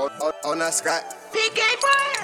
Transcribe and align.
on, 0.00 0.32
on, 0.44 0.62
on 0.62 0.72
Scott. 0.72 1.16
Big 1.32 1.54
gay. 1.54 2.19